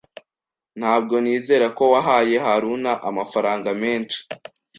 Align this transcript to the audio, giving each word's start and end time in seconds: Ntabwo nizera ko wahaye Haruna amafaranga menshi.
Ntabwo 0.79 1.15
nizera 1.23 1.67
ko 1.77 1.83
wahaye 1.93 2.35
Haruna 2.45 2.91
amafaranga 3.09 3.69
menshi. 3.81 4.19